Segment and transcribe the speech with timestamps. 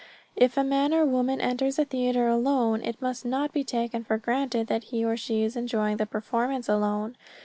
[0.35, 4.17] If a man or woman enters a theater alone, it must not be taken for
[4.17, 7.15] granted that he or she is enjoying the performance alone.